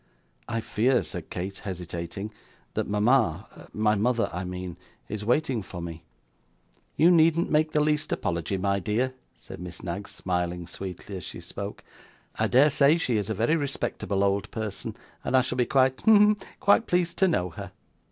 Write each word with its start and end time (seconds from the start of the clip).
'I 0.49 0.61
fear,' 0.61 1.03
said 1.03 1.29
Kate, 1.29 1.59
hesitating, 1.59 2.31
'that 2.73 2.87
mama 2.87 3.45
my 3.71 3.93
mother, 3.93 4.31
I 4.33 4.43
mean 4.43 4.75
is 5.07 5.23
waiting 5.23 5.61
for 5.61 5.79
me.' 5.79 6.03
'You 6.95 7.11
needn't 7.11 7.51
make 7.51 7.71
the 7.71 7.81
least 7.83 8.11
apology, 8.11 8.57
my 8.57 8.79
dear,' 8.79 9.13
said 9.35 9.59
Miss 9.59 9.83
Knag, 9.83 10.07
smiling 10.07 10.65
sweetly 10.65 11.17
as 11.17 11.23
she 11.23 11.39
spoke; 11.39 11.83
'I 12.37 12.47
dare 12.47 12.71
say 12.71 12.97
she 12.97 13.17
is 13.17 13.29
a 13.29 13.35
very 13.35 13.55
respectable 13.55 14.23
old 14.23 14.49
person, 14.49 14.95
and 15.23 15.37
I 15.37 15.41
shall 15.41 15.59
be 15.59 15.67
quite 15.67 16.01
hem 16.01 16.35
quite 16.59 16.87
pleased 16.87 17.19
to 17.19 17.27
know 17.27 17.51
her. 17.51 17.71